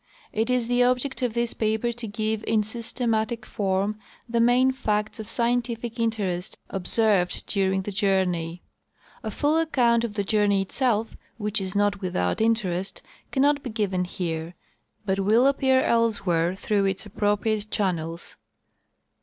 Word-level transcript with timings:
It 0.33 0.49
is 0.49 0.67
the 0.67 0.81
object 0.81 1.21
of 1.21 1.35
this 1.35 1.53
paper 1.53 1.91
to 1.91 2.07
give 2.07 2.43
in 2.47 2.63
systematic 2.63 3.45
form 3.45 3.99
the 4.27 4.39
main 4.39 4.71
facts 4.71 5.19
of 5.19 5.29
scientific 5.29 5.99
interest 5.99 6.57
observed 6.71 7.45
during 7.45 7.83
the 7.83 7.91
journey. 7.91 8.63
A 9.21 9.29
full 9.29 9.59
account 9.59 10.03
of 10.03 10.15
the 10.15 10.23
journey 10.23 10.63
itself, 10.63 11.15
which 11.37 11.61
is 11.61 11.75
not 11.75 12.01
without 12.01 12.41
interest, 12.41 13.03
can 13.31 13.43
not 13.43 13.61
be 13.61 13.69
given 13.69 14.03
here, 14.05 14.55
but 15.05 15.19
will 15.19 15.45
appear 15.45 15.81
elsewhere 15.81 16.55
through 16.55 16.85
its 16.85 17.05
appro 17.05 17.39
priate 17.39 17.69
channels. 17.69 18.37